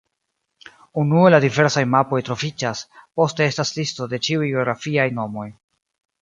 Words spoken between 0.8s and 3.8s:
Unue la diversaj mapoj troviĝas, poste estas